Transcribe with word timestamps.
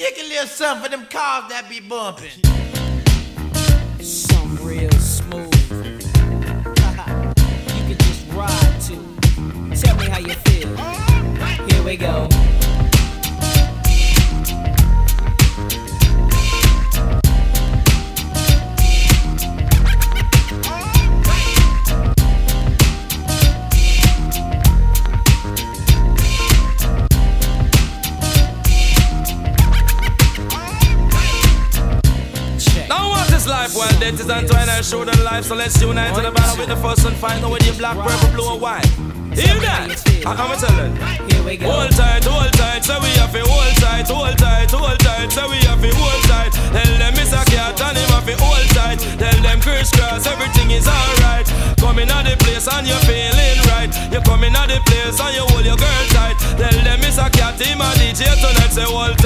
Kick 0.00 0.16
a 0.18 0.22
little 0.22 0.46
something 0.46 0.82
for 0.82 0.96
them 0.96 1.06
cars 1.10 1.50
that 1.50 1.68
be 1.68 1.78
bumping. 1.78 2.30
Some 4.02 4.56
real 4.66 4.90
smooth. 4.92 5.52
you 7.76 7.82
can 7.84 7.98
just 7.98 8.32
ride 8.32 8.80
to. 8.86 8.96
Tell 9.76 9.96
me 9.98 10.06
how 10.06 10.20
you 10.20 10.32
feel. 10.32 10.74
Here 11.68 11.84
we 11.84 11.98
go. 11.98 12.49
Is 34.20 34.28
entwined 34.28 34.70
I 34.70 34.80
show 34.82 35.04
the 35.04 35.16
life 35.24 35.44
So 35.44 35.54
let's 35.54 35.80
unite 35.80 36.14
to 36.14 36.22
the 36.22 36.30
battle 36.30 36.58
with 36.58 36.68
the 36.68 36.76
first 36.76 37.04
and 37.06 37.16
find 37.16 37.44
out 37.44 37.52
with 37.52 37.64
the 37.64 37.72
black, 37.78 37.96
purple, 37.96 38.30
blue 38.36 38.52
or 38.52 38.58
white. 38.58 38.86
Hear 39.32 39.56
that? 39.64 39.96
I'm 40.26 40.36
telling 40.60 40.94
Here 41.30 41.42
we 41.42 41.56
go. 41.56 41.70
Hold 41.70 41.90
tight, 41.96 42.24
hold 42.24 42.52
tight, 42.52 42.84
so 42.84 43.00
we 43.00 43.08
have 43.16 43.32
to 43.32 43.40
hold 43.46 43.74
tight 43.80 44.06
Hold 44.10 44.36
tight, 44.36 44.70
hold 44.70 44.98
tight, 45.00 45.30
so 45.32 45.48
we 45.48 45.56
have 45.64 45.80
to 45.80 45.90
hold 45.96 46.22
tight. 46.28 46.52
Tell 46.52 46.92
them 46.98 47.14
it's 47.16 47.32
a 47.32 47.42
cat 47.48 47.80
and 47.80 47.96
him 47.96 48.10
have 48.10 48.26
to 48.26 48.34
hold 48.36 48.68
tight. 48.74 48.98
Tell 49.16 49.38
them 49.40 49.58
crisscross, 49.62 50.26
everything 50.26 50.70
is 50.74 50.86
alright. 50.86 51.46
Coming 51.78 52.10
out 52.10 52.26
the 52.26 52.36
place 52.42 52.66
and 52.68 52.84
you're 52.84 53.00
feeling 53.06 53.58
right. 53.70 53.90
You 54.12 54.20
coming 54.26 54.52
out 54.52 54.68
the 54.68 54.82
place 54.90 55.16
and 55.16 55.32
you 55.32 55.46
hold 55.48 55.64
your 55.64 55.78
girl 55.78 56.04
tight. 56.10 56.36
Tell 56.58 56.76
them 56.84 57.00
it's 57.06 57.16
a 57.16 57.30
cat, 57.30 57.56
him 57.56 57.80
a 57.80 57.88
DJ 57.96 58.26
tonight 58.36 58.74
Say 58.74 58.84
hold 58.84 59.16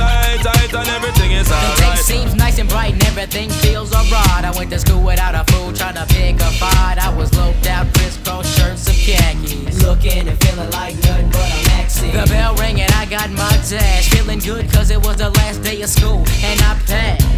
everything 3.24 3.48
feels 3.60 3.94
alright. 3.94 4.44
I 4.44 4.52
went 4.54 4.70
to 4.70 4.78
school 4.78 5.02
without 5.02 5.34
a 5.34 5.50
fool 5.52 5.72
trying 5.72 5.94
to 5.94 6.06
pick 6.14 6.36
a 6.36 6.50
fight. 6.60 6.98
I 6.98 7.14
was 7.16 7.34
loped 7.34 7.66
out, 7.66 7.86
crisscross 7.94 8.46
shirts 8.56 8.86
and 8.86 8.96
khakis. 8.96 9.82
Looking 9.82 10.28
and 10.28 10.38
feeling 10.44 10.70
like 10.70 10.94
nothing 10.96 11.30
but 11.30 11.48
a 11.48 11.70
maxi. 11.70 12.12
The 12.12 12.30
bell 12.30 12.54
rang 12.56 12.80
and 12.80 12.92
I 12.92 13.06
got 13.06 13.30
my 13.30 13.56
dash. 13.68 14.10
Feeling 14.10 14.40
good 14.40 14.70
cause 14.70 14.90
it 14.90 15.02
was 15.02 15.16
the 15.16 15.30
last 15.30 15.62
day 15.62 15.80
of 15.80 15.88
school 15.88 16.24
and 16.42 16.60
I 16.60 16.78
passed 16.86 17.33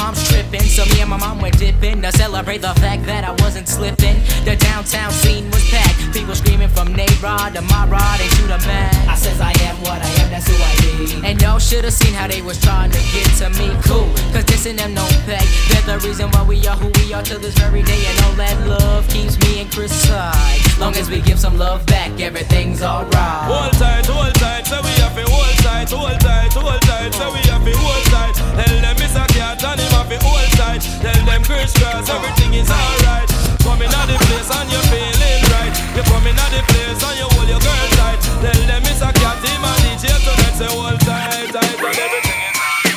mom's 0.00 0.22
tripping. 0.28 0.62
So 0.62 0.84
me 0.92 1.00
and 1.00 1.10
my 1.10 1.18
mom 1.18 1.40
were 1.40 1.50
dipping 1.50 2.00
To 2.02 2.10
celebrate 2.12 2.62
the 2.62 2.74
fact 2.80 3.04
that 3.04 3.24
I 3.24 3.32
wasn't 3.42 3.68
slipping. 3.68 4.16
The 4.48 4.56
downtown 4.56 5.12
scene 5.12 5.46
was 5.50 5.64
packed. 5.68 6.12
People 6.16 6.34
screaming 6.34 6.68
from 6.68 6.88
Nayrod 6.94 7.54
to 7.54 7.62
my 7.62 7.86
rod 7.86 8.18
and 8.24 8.30
to 8.38 8.44
the 8.54 8.60
man 8.66 8.92
I 9.08 9.14
says 9.14 9.40
I 9.40 9.52
am 9.68 9.76
what 9.84 10.00
I 10.02 10.10
am, 10.20 10.28
that's 10.30 10.48
who 10.48 10.56
I 10.56 10.72
be. 10.82 11.26
And 11.28 11.40
y'all 11.42 11.58
should've 11.58 11.92
seen 11.92 12.14
how 12.14 12.26
they 12.26 12.42
was 12.42 12.58
trying 12.60 12.90
to 12.90 13.00
get 13.12 13.28
to 13.40 13.48
me. 13.60 13.68
Cool, 13.84 14.08
cause 14.32 14.44
this 14.50 14.66
and 14.66 14.78
them 14.78 14.94
no 14.94 15.06
pay. 15.26 15.44
They're 15.68 15.86
the 15.92 15.98
reason 16.06 16.30
why 16.32 16.42
we 16.42 16.56
are 16.66 16.76
who 16.76 16.88
we 17.00 17.12
are 17.12 17.22
till 17.22 17.38
this 17.38 17.56
very 17.58 17.82
day. 17.82 18.00
And 18.08 18.16
all 18.24 18.36
that 18.44 18.56
love 18.66 19.06
keeps 19.08 19.38
me 19.44 19.60
and 19.60 19.70
Chris 19.70 19.92
side 19.92 20.60
Long 20.78 20.96
as 20.96 21.10
we 21.10 21.20
give 21.20 21.38
some 21.38 21.58
love 21.58 21.84
back, 21.86 22.18
everything's 22.20 22.82
alright. 22.82 23.44
Hold 23.52 23.72
tight, 23.74 24.06
hold 24.06 24.34
tight, 24.34 24.66
so 24.66 24.80
we 24.82 24.92
have 25.02 25.14
to 25.14 25.24
hold 25.30 25.54
tight 25.64 25.90
Hold 25.90 26.20
tight, 26.20 26.52
hold 26.52 26.82
tight, 26.82 27.12
so 27.14 27.32
we 27.32 27.42
have 27.50 27.64
to 27.64 27.74
hold 27.76 28.04
tight. 28.06 28.34
Tell 28.34 28.80
them 28.80 28.96
it's 28.98 29.16
a 29.16 29.24
cat 29.34 29.62
and 29.64 29.89
have 29.92 30.08
to 30.08 30.18
hold 30.24 30.50
tight 30.56 30.82
Tell 31.00 31.20
them 31.24 31.42
crisscross, 31.44 32.08
everything 32.08 32.54
is 32.54 32.70
alright. 32.70 33.28
Coming 33.64 33.88
out 33.88 34.06
the 34.08 34.16
place 34.28 34.50
and 34.52 34.68
you're 34.68 34.88
feeling 34.92 35.42
right. 35.52 35.72
You 35.96 36.02
coming 36.08 36.36
out 36.36 36.50
the 36.52 36.60
place 36.68 37.00
and 37.00 37.16
you 37.16 37.28
hold 37.32 37.48
your 37.48 37.60
girl 37.60 37.86
tight. 37.96 38.20
Tell 38.44 38.60
them 38.68 38.82
it's 38.84 39.00
a 39.00 39.10
cat, 39.16 39.40
him 39.40 39.64
a 39.64 39.72
DJ 39.80 40.12
tonight 40.20 40.56
Say 40.56 40.68
hold 40.68 41.00
tight, 41.00 41.48
tight 41.52 41.80
and 41.80 42.40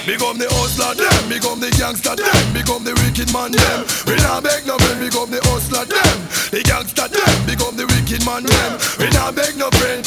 Become 0.04 0.36
the 0.36 0.52
hustler 0.52 0.92
them, 1.00 1.30
become 1.32 1.64
the 1.64 1.72
gangster 1.80 2.12
them, 2.12 2.36
become 2.52 2.84
the 2.84 2.92
wicked 3.00 3.32
man 3.32 3.56
them. 3.56 3.88
We 4.04 4.20
not 4.20 4.44
beg 4.44 4.68
no 4.68 4.76
friend, 4.76 5.00
become 5.00 5.32
the 5.32 5.40
hustler 5.48 5.88
them, 5.88 6.18
the 6.52 6.60
gangster 6.60 7.08
them, 7.08 7.34
become 7.48 7.80
the 7.80 7.88
wicked 7.88 8.20
man 8.28 8.44
them. 8.44 8.72
We 9.00 9.08
not 9.16 9.32
beg 9.32 9.56
no 9.56 9.72
friend. 9.80 10.03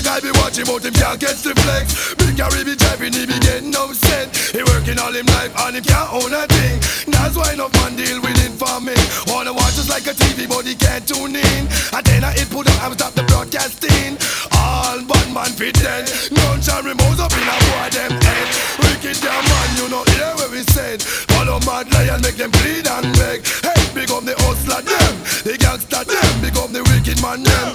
A 0.00 0.02
guy 0.02 0.18
be 0.18 0.32
watching, 0.40 0.64
but 0.64 0.80
him 0.80 0.96
can't 0.96 1.20
catch 1.20 1.44
the 1.44 1.52
flex. 1.60 2.16
Big 2.16 2.32
carry 2.32 2.64
be 2.64 2.72
driving, 2.72 3.12
he 3.12 3.28
be 3.28 3.36
getting 3.44 3.76
upset. 3.76 4.32
He 4.32 4.64
working 4.64 4.96
all 4.96 5.12
him 5.12 5.28
life 5.36 5.52
and 5.68 5.76
he 5.76 5.82
can't 5.84 6.08
own 6.08 6.32
a 6.32 6.48
thing. 6.48 6.80
That's 7.12 7.36
why 7.36 7.52
enough 7.52 7.68
man 7.76 8.00
deal 8.00 8.16
with 8.24 8.32
informing. 8.40 8.96
Wanna 9.28 9.52
watch 9.52 9.76
us 9.76 9.92
like 9.92 10.08
a 10.08 10.16
TV, 10.16 10.48
but 10.48 10.64
he 10.64 10.72
can't 10.72 11.04
tune 11.04 11.36
in. 11.36 11.62
And 11.92 12.00
then 12.08 12.24
I 12.24 12.32
hit 12.32 12.48
put 12.48 12.64
up 12.64 12.80
and 12.80 12.96
stop 12.96 13.12
the 13.12 13.28
broadcasting. 13.28 14.16
All 14.56 15.04
bad 15.04 15.28
man 15.36 15.52
fit 15.52 15.76
then. 15.76 16.08
Guns 16.32 16.72
and 16.72 16.96
remotes 16.96 17.20
up 17.20 17.36
in 17.36 17.44
a 17.44 17.56
boy 17.68 17.88
them 17.92 18.16
head. 18.24 18.48
Wicked 18.80 19.20
damn 19.20 19.44
man, 19.44 19.68
you 19.76 19.86
know 19.92 20.04
hear 20.16 20.32
what 20.40 20.48
we 20.48 20.64
said. 20.72 21.04
Follow 21.28 21.60
mad 21.68 21.92
lion, 21.92 22.24
make 22.24 22.40
them 22.40 22.48
bleed 22.56 22.88
and 22.88 23.04
beg. 23.20 23.44
Hey, 23.44 23.84
big 23.92 24.08
up 24.08 24.24
the 24.24 24.32
hustler 24.48 24.80
them, 24.80 25.12
the 25.44 25.60
gangster 25.60 26.08
them, 26.08 26.32
big 26.40 26.56
up 26.56 26.72
the 26.72 26.80
wicked 26.88 27.20
man 27.20 27.44
them. 27.44 27.68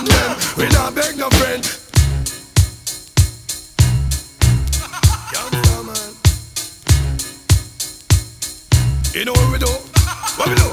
Man 0.00 0.08
them. 0.08 0.36
We 0.56 0.68
not 0.68 0.94
beg 0.94 1.16
no 1.16 1.28
friend. 1.30 1.62
Gangster 5.32 5.82
man. 5.82 6.10
You 9.14 9.24
know 9.24 9.32
what 9.32 9.52
we 9.52 9.58
do? 9.58 9.72
What 10.36 10.48
we 10.48 10.54
do? 10.54 10.70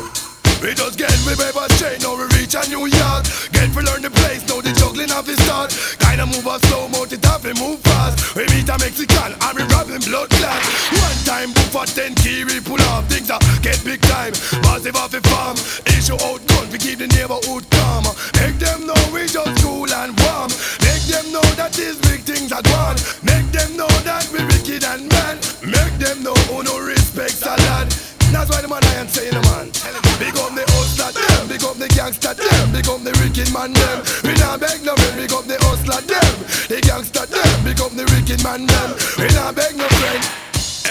We 0.62 0.74
just 0.74 0.98
get 0.98 1.14
we 1.28 1.36
paper 1.36 1.70
straight, 1.78 2.02
now 2.02 2.18
we 2.18 2.26
reach 2.34 2.56
a 2.56 2.66
New 2.68 2.90
York 2.90 3.24
Get 3.54 3.70
to 3.78 3.82
learn 3.86 4.02
the 4.02 4.10
place, 4.10 4.42
now 4.50 4.60
the 4.60 4.74
juggling 4.74 5.12
of 5.12 5.24
the 5.28 5.38
start 5.46 5.70
Kinda 6.00 6.26
move 6.26 6.48
us 6.48 6.62
slow, 6.66 6.90
mount 6.90 7.14
it 7.14 7.24
up 7.28 7.46
and 7.46 7.60
move 7.60 7.80
fast 7.82 8.36
We 8.36 8.42
meet 8.50 8.68
a 8.68 8.76
Mexican 8.80 9.38
and 9.38 9.54
we 9.54 9.64
robbing 9.70 10.02
blood 10.02 10.30
clot 10.34 10.62
One 10.98 11.20
time, 11.30 11.54
book 11.54 11.70
for 11.70 11.86
10 11.86 12.16
key, 12.16 12.44
we 12.44 12.60
pull 12.60 12.82
off 12.90 13.06
Things 13.06 13.28
that 13.28 13.38
get 13.62 13.86
big 13.86 14.02
time, 14.02 14.34
massive 14.66 14.96
off 14.98 15.12
the 15.12 15.22
farm 15.30 15.58
Issue 15.94 16.18
out 16.26 16.42
gun, 16.50 16.66
we 16.74 16.80
keep 16.80 16.98
the 16.98 17.08
neighborhood 17.08 17.70
gone 22.62 22.98
Make 23.24 23.52
them 23.52 23.78
know 23.78 23.92
that 24.08 24.28
we 24.32 24.44
wicked 24.46 24.84
and 24.84 25.10
man 25.10 25.38
Make 25.62 25.96
them 26.00 26.24
know 26.24 26.38
who 26.50 26.64
no 26.64 26.80
respects 26.80 27.42
a 27.44 27.56
lad 27.56 27.94
that's 28.32 28.50
why 28.52 28.62
the 28.62 28.68
man 28.68 28.84
I 28.84 28.96
am 29.00 29.08
saying, 29.08 29.32
man. 29.34 29.72
Big 30.20 30.36
up 30.36 30.52
the 30.52 30.66
hustler 30.76 31.16
them, 31.16 31.48
big 31.48 31.64
up 31.64 31.78
the 31.80 31.88
gangster 31.88 32.34
them, 32.34 32.72
big 32.76 32.88
up 32.90 33.00
the 33.00 33.16
wicked 33.24 33.54
man 33.54 33.72
them. 33.72 34.04
We 34.24 34.36
not 34.36 34.60
beg 34.60 34.84
no 34.84 34.96
friend, 34.96 35.16
big 35.16 35.32
up 35.32 35.48
the 35.48 35.56
hustler 35.64 36.04
them, 36.04 36.34
the 36.68 36.84
gangster 36.84 37.24
them, 37.24 37.64
big 37.64 37.80
up 37.80 37.96
the 37.96 38.04
wicked 38.12 38.44
man 38.44 38.68
them. 38.68 38.90
We 39.16 39.32
not 39.32 39.56
beg 39.56 39.78
no 39.80 39.88
friend. 39.88 40.24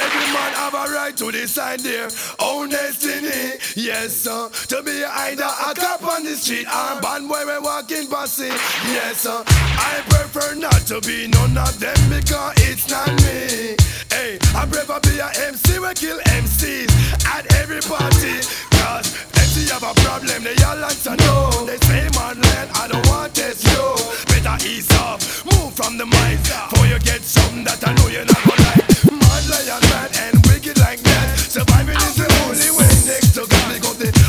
Every 0.00 0.27
man 0.33 0.53
have 0.56 0.75
a 0.75 0.88
right 0.93 1.16
to 1.16 1.31
decide 1.31 1.81
their 1.81 2.09
own 2.41 2.71
destiny. 2.71 3.55
Yes, 3.76 4.16
sir. 4.16 4.48
To 4.69 4.82
be 4.82 5.04
either 5.04 5.44
a 5.44 5.75
cop 5.75 6.03
on 6.03 6.25
the 6.25 6.34
street 6.34 6.64
or 6.64 6.98
band 7.03 7.28
boy 7.28 7.44
we 7.44 7.59
walking 7.60 8.09
past 8.09 8.41
it. 8.41 8.56
Yes, 8.88 9.20
sir. 9.20 9.44
I 9.47 10.00
prefer 10.09 10.54
not 10.54 10.81
to 10.88 11.03
be 11.03 11.28
none 11.28 11.59
of 11.59 11.78
them 11.78 11.97
because 12.09 12.54
it's 12.65 12.88
not 12.88 13.06
me. 13.20 13.76
Hey, 14.09 14.38
I 14.56 14.65
prefer 14.65 14.98
be 15.04 15.20
a 15.20 15.28
MC 15.53 15.78
we 15.78 15.92
kill 15.92 16.16
MCs 16.41 16.88
at 17.28 17.44
every 17.60 17.84
party. 17.84 18.41
Cause 18.81 19.12
MC 19.44 19.69
have 19.69 19.84
a 19.84 19.92
problem, 20.00 20.42
they 20.42 20.56
all 20.65 20.81
answer 20.81 21.15
know. 21.15 21.69
They 21.69 21.76
say 21.84 22.09
man 22.16 22.41
land, 22.41 22.70
I 22.81 22.88
don't 22.88 23.06
want 23.12 23.34
this 23.34 23.60
you. 23.60 23.92
Better 24.32 24.56
ease 24.65 24.88
off, 25.04 25.20
move 25.53 25.76
from 25.76 25.98
the 25.98 26.06
mic. 26.06 26.41
Before 26.72 26.86
you 26.88 26.98
get 27.00 27.20
something 27.20 27.65
that 27.65 27.84
I 27.86 27.92
know 27.92 28.09
you're 28.09 28.25
not 28.25 28.41
gonna 28.41 28.72
like. 28.72 28.88
Mad 29.12 29.44
lion 29.53 29.84
man 29.92 30.09
and 30.25 30.34
wicked 30.48 30.81
like 30.81 31.04
that. 31.04 31.36
Surviving 31.36 32.00
is 32.00 32.16
the 32.16 32.28
only 32.48 32.70
way. 32.72 32.88
Next 33.04 33.34
to 33.36 33.44
God, 33.47 33.55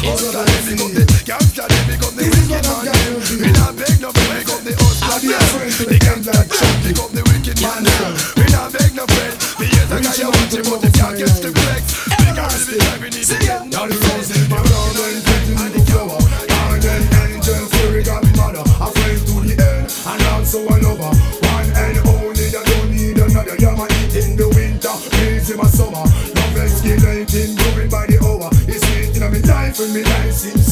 hustler, 0.07 0.44
the 0.44 0.75
the 2.16 2.23
wicked 2.31 2.63
man. 2.63 3.28
We 3.41 3.50
not 3.51 3.75
beg 3.75 4.00
no 4.00 4.12
the 4.12 4.23
the 4.28 4.74
the 7.12 7.24
wicked 7.27 7.59
man. 7.62 7.83
We 8.38 8.45
not 8.51 8.71
beg 8.71 8.95
no. 8.95 9.06
The 9.06 9.68
I 9.89 10.01
got 10.01 10.18
you 10.18 10.30
watching, 10.30 10.63
but 10.63 10.80
they 10.81 10.92
can't 10.92 11.18
the 11.18 11.25
the 11.25 11.51
the 11.51 11.77
A 18.80 18.88
friend 18.94 19.19
to 19.27 19.42
the 19.42 21.17
since 30.38 30.67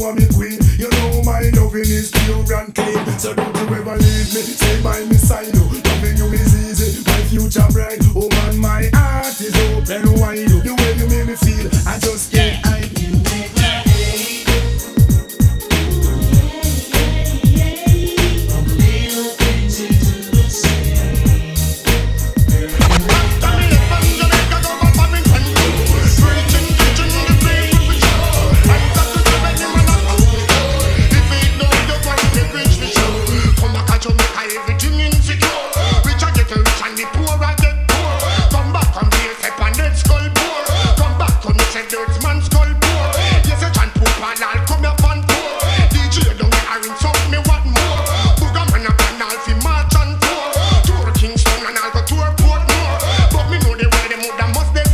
you 0.00 0.06
are 0.06 0.14
me 0.14 0.26
queen. 0.34 0.58
You 0.78 0.88
know 0.90 1.22
my 1.24 1.40
loving 1.56 1.80
is 1.80 2.10
pure 2.10 2.58
and 2.58 2.74
clean. 2.74 3.18
So 3.18 3.34
don't 3.34 3.54
you 3.56 3.76
ever 3.76 3.96
leave 3.96 4.34
me. 4.34 4.42
Stay 4.56 4.82
by 4.82 5.00
me 5.04 5.16
side. 5.16 5.50
Oh. 5.54 5.82
Loving 5.84 6.16
you 6.16 6.26
is 6.32 6.54
easy. 6.56 7.02
My 7.06 7.20
future 7.28 7.66
bright. 7.72 8.00
Oh 8.16 8.28
man, 8.28 8.58
my 8.58 8.90
heart 8.94 9.40
is 9.40 9.54
open 9.72 10.20
wide. 10.20 10.50
Oh. 10.50 10.60
The 10.60 10.74
way 10.74 10.92
you 10.96 11.06
make 11.08 11.26
me 11.28 11.36
feel, 11.36 11.68
I 11.86 11.98
just 11.98 12.32
can't. 12.32 12.39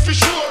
for 0.06 0.14
sure. 0.14 0.45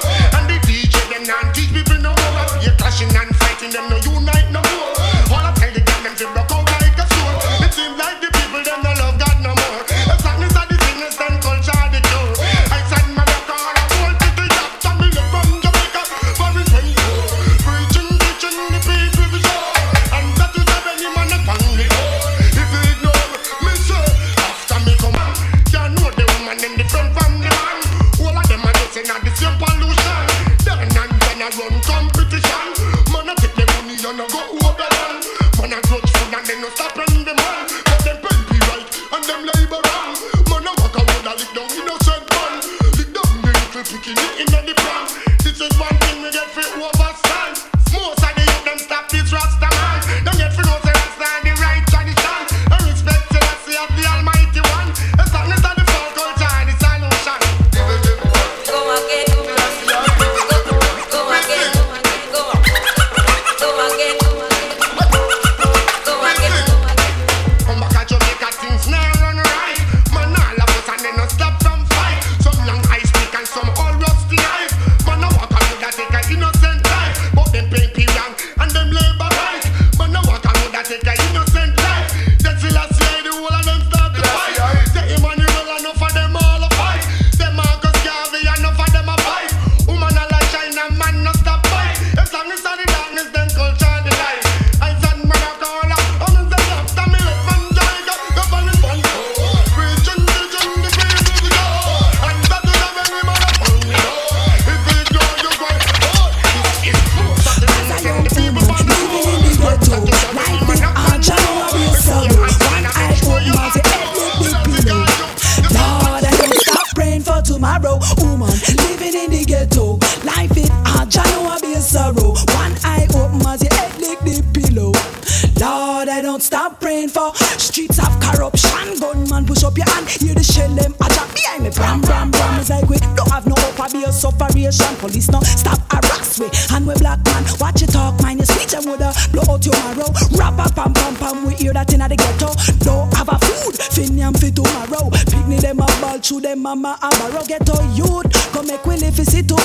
station. 134.75 134.95
Police 134.97 135.29
no 135.31 135.39
stop 135.41 135.79
harass 135.91 136.39
we. 136.39 136.47
And 136.75 136.87
we 136.87 136.94
black 136.95 137.23
man, 137.25 137.44
watch 137.59 137.81
you 137.81 137.87
talk, 137.87 138.21
mind 138.21 138.39
your 138.39 138.45
speech 138.45 138.73
and 138.73 138.85
woulda 138.85 139.13
blow 139.31 139.44
out 139.49 139.65
your 139.65 139.75
marrow. 139.75 140.09
Rap 140.35 140.59
up 140.59 140.75
pam 140.75 140.94
pam 140.94 141.15
pam, 141.15 141.45
we 141.45 141.53
hear 141.55 141.73
that 141.73 141.94
inna 141.94 142.09
the 142.09 142.15
ghetto. 142.15 142.51
Don't 142.83 143.13
have 143.15 143.29
a 143.29 143.39
food, 143.39 143.75
finiam 143.94 144.35
fi 144.37 144.51
tomorrow. 144.51 145.09
Picnic 145.31 145.61
dem 145.61 145.79
a 145.79 145.85
ball, 146.01 146.19
chew 146.19 146.41
them 146.41 146.61
mama 146.61 146.97
a 147.01 147.09
barrow. 147.09 147.44
Ghetto 147.45 147.75
youth, 147.94 148.31
come 148.51 148.67
make 148.67 148.85
we 148.85 148.97
live 148.97 149.15
fi 149.15 149.23
see 149.23 149.44
too. 149.44 149.55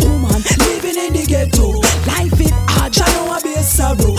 Woman 0.00 0.40
living 0.62 0.98
in 0.98 1.12
the 1.12 1.24
ghetto, 1.26 1.80
life 2.06 2.40
it 2.40 2.52
hard, 2.70 2.96
you 2.96 3.04
know 3.14 3.34
a 3.34 3.40
be 3.42 3.54
sorrow. 3.62 4.13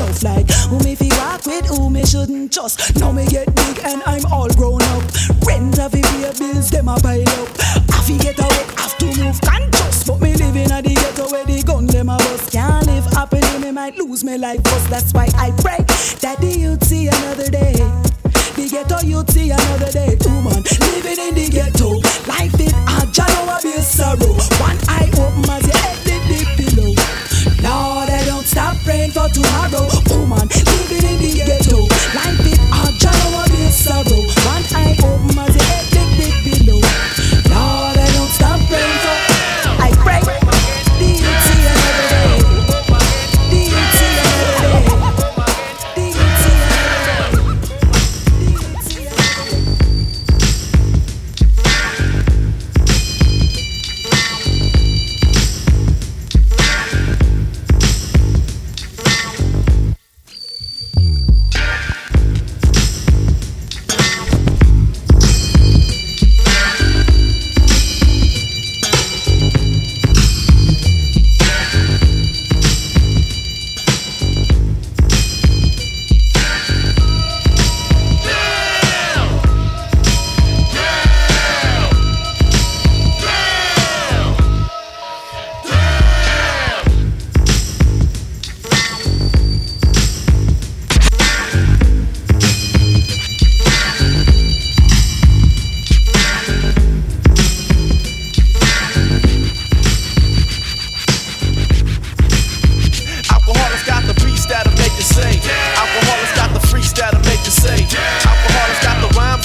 love 0.00 0.22
like 0.22 0.50
Who 0.70 0.78
me 0.80 0.94
fi 0.94 1.08
walk 1.18 1.46
with, 1.46 1.66
who 1.66 1.90
me 1.90 2.04
shouldn't 2.04 2.52
trust. 2.52 2.96
Now 2.98 3.12
me 3.12 3.26
get 3.26 3.46
big 3.54 3.78
and 3.84 4.02
I'm 4.06 4.24
all 4.32 4.48
grown 4.50 4.82
up. 4.94 5.04
Rent 5.46 5.78
a 5.78 5.88
fi 5.88 6.02
pay 6.02 6.32
bills, 6.38 6.70
them 6.70 6.88
a 6.88 6.96
pile 6.96 7.28
up. 7.40 7.48
I 7.94 8.00
fi 8.06 8.16
get 8.18 8.38
a 8.38 8.46
work, 8.54 8.70
have 8.80 8.96
to 8.98 9.06
move 9.20 9.40
conscious. 9.40 10.04
But 10.06 10.20
me 10.20 10.34
living 10.34 10.70
at 10.70 10.84
the 10.84 10.94
ghetto 10.94 11.30
where 11.30 11.44
the 11.44 11.62
gun 11.62 11.86
them 11.86 12.08
a 12.08 12.16
bust. 12.16 12.52
Can't 12.52 12.86
live 12.86 13.06
happily, 13.12 13.58
me 13.58 13.70
might 13.70 13.96
lose 13.96 14.24
me 14.24 14.36
life 14.38 14.62
Cause 14.64 14.88
that's 14.88 15.12
why 15.12 15.28
I 15.34 15.50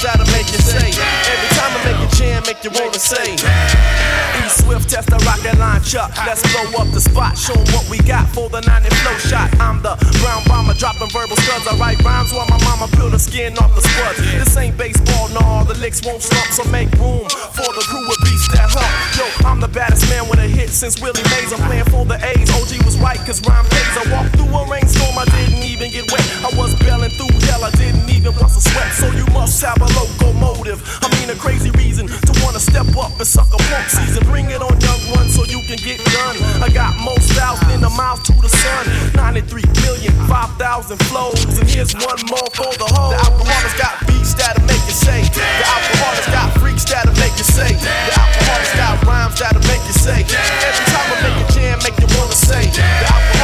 try 0.06 0.14
to 0.22 0.32
make 0.38 0.46
you 0.54 0.62
say. 0.62 0.94
Every 0.94 1.50
time 1.58 1.74
I 1.74 1.80
make 1.82 1.98
a 1.98 2.10
jam, 2.14 2.44
make 2.46 2.62
you 2.62 2.70
wanna 2.78 3.02
say. 3.02 3.34
E 3.34 4.50
Swift, 4.54 4.86
test 4.90 5.10
the 5.10 5.18
rocket 5.26 5.58
launcher. 5.58 6.06
Let's 6.30 6.46
blow 6.54 6.78
up 6.78 6.90
the 6.94 7.02
spot, 7.02 7.34
show 7.34 7.58
what 7.74 7.90
we 7.90 7.98
got 8.06 8.30
for 8.30 8.48
the 8.50 8.62
90 8.62 8.94
flow 9.02 9.18
shot. 9.18 9.50
I'm 9.58 9.82
the 9.82 9.98
brown 10.22 10.46
bomber, 10.46 10.78
dropping 10.78 11.10
verbal 11.10 11.38
studs. 11.42 11.66
I 11.66 11.74
write 11.82 11.98
rhymes 12.06 12.30
while 12.34 12.46
my 12.46 12.62
mama 12.70 12.86
peel 12.94 13.10
the 13.10 13.18
skin 13.18 13.58
off 13.58 13.74
the 13.74 13.82
spuds. 13.82 14.22
This 14.22 14.56
ain't 14.58 14.78
baseball, 14.78 15.30
nah, 15.34 15.64
the 15.64 15.74
licks 15.82 16.06
won't 16.06 16.22
stop, 16.22 16.54
so 16.54 16.62
make 16.70 16.92
room 17.02 17.26
for 17.58 17.70
the 17.74 17.84
crew 17.90 18.06
with 18.06 18.22
beats 18.22 18.46
that 18.54 18.70
hump. 18.70 18.92
Yo, 19.18 19.26
I'm 19.50 19.60
the 19.60 19.72
baddest 19.74 20.06
man 20.10 20.30
with 20.30 20.38
a 20.38 20.48
hit 20.48 20.70
since 20.70 21.02
Willie 21.02 21.26
Mays. 21.34 21.50
I'm 21.50 21.66
playing 21.66 21.90
for 21.90 22.06
the 22.06 22.22
A's. 22.22 22.50
OG 22.54 22.86
was 22.86 22.98
right, 23.02 23.18
cause 23.26 23.42
rhyme 23.50 23.66
pays. 23.74 23.98
I 23.98 24.06
walked 24.14 24.38
through 24.38 24.54
a 24.54 24.70
rainstorm, 24.70 25.18
I 25.18 25.26
didn't 25.34 25.66
even 25.66 25.75
even 25.76 25.92
get 25.92 26.08
wet. 26.12 26.24
I 26.40 26.50
was 26.56 26.72
bailing 26.80 27.12
through 27.12 27.36
hell, 27.52 27.68
I 27.68 27.72
didn't 27.76 28.08
even 28.08 28.32
once 28.40 28.56
a 28.56 28.64
sweat. 28.64 28.96
So 28.96 29.12
you 29.12 29.28
must 29.36 29.60
have 29.60 29.76
a 29.84 29.90
locomotive. 29.92 30.80
I 31.04 31.12
mean, 31.20 31.30
a 31.30 31.36
crazy 31.36 31.70
reason 31.76 32.08
to 32.08 32.32
wanna 32.44 32.60
step 32.60 32.88
up 32.96 33.12
and 33.20 33.28
suck 33.28 33.52
a 33.52 33.60
punk 33.68 33.88
season. 33.92 34.24
Bring 34.24 34.48
it 34.50 34.64
on, 34.64 34.72
young 34.80 35.04
one, 35.12 35.28
so 35.28 35.44
you 35.44 35.60
can 35.68 35.76
get 35.84 36.00
done. 36.16 36.36
I 36.64 36.72
got 36.72 36.96
most 37.04 37.28
styles 37.28 37.60
in 37.76 37.82
the 37.82 37.92
mouth 37.92 38.24
to 38.24 38.34
the 38.40 38.48
sun. 38.48 38.84
93 39.16 39.64
million, 39.84 40.14
5,000 40.32 40.98
flows. 41.12 41.44
And 41.60 41.68
here's 41.68 41.94
one 41.94 42.20
more 42.32 42.50
for 42.56 42.72
the 42.80 42.88
whole. 42.96 43.12
The 43.12 43.20
Alkaholiks 43.20 43.76
got 43.76 44.00
beats 44.08 44.34
that'll 44.34 44.64
make 44.64 44.84
you 44.88 44.96
say. 44.96 45.28
The 45.28 45.44
Alkaholiks 45.76 46.32
got 46.32 46.56
freaks 46.56 46.86
that'll 46.88 47.12
make 47.20 47.36
you 47.36 47.44
say. 47.44 47.76
The 47.76 48.14
Alkaholiks 48.16 48.76
got 48.80 49.04
rhymes 49.04 49.40
that'll 49.40 49.60
make 49.68 49.84
you 49.84 49.96
say. 50.00 50.24
Every 50.24 50.86
time 50.88 51.08
I 51.12 51.16
make 51.20 51.38
a 51.44 51.46
jam, 51.52 51.80
make 51.84 52.00
you 52.00 52.08
wanna 52.16 52.32
say. 52.32 52.64
The 52.72 53.35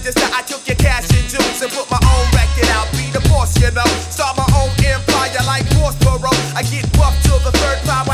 register, 0.00 0.28
I 0.32 0.42
took 0.42 0.66
your 0.66 0.76
cash 0.76 1.04
and 1.12 1.28
jewels 1.28 1.60
and 1.60 1.70
put 1.72 1.84
my 1.90 2.00
own 2.00 2.24
record 2.32 2.68
out. 2.72 2.88
Be 2.92 3.12
the 3.12 3.20
boss, 3.28 3.52
you 3.60 3.70
know. 3.70 3.84
Start 4.08 4.36
my 4.36 4.48
own 4.56 4.72
empire 4.80 5.44
like 5.44 5.68
Prospero. 5.76 6.32
I 6.56 6.62
get 6.64 6.88
buffed 6.96 7.20
till 7.24 7.38
the 7.40 7.52
third 7.52 7.78
time. 7.84 8.09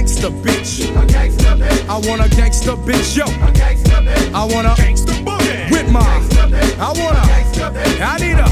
I 0.00 0.02
need 0.02 0.08
a 0.08 0.16
gangster 0.16 0.30
bitch. 0.30 1.88
I 1.90 1.98
want 2.08 2.22
a 2.22 2.34
gangsta 2.34 2.74
bitch, 2.86 3.16
yo. 3.18 3.26
I 4.34 4.46
want 4.46 4.66
a 4.66 4.70
gangsta 4.80 5.12
boogie 5.22 5.70
with 5.70 5.92
my. 5.92 6.00
I 6.80 6.88
want 6.96 7.18
a. 7.18 8.02
I 8.02 8.16
need 8.16 8.38
a. 8.38 8.48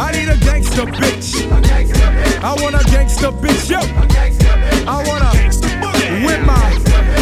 I 0.00 0.12
need 0.12 0.28
a 0.30 0.36
gangsta 0.36 0.86
bitch. 0.86 1.44
I 2.42 2.54
want 2.62 2.74
a 2.74 2.78
gangsta 2.88 3.30
bitch, 3.38 3.68
yo. 3.68 3.80
I 4.88 5.04
want 5.06 5.22
a 5.24 5.32
with 6.24 6.46
my. 6.46 6.56